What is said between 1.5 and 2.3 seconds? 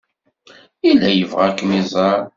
kem-iẓer.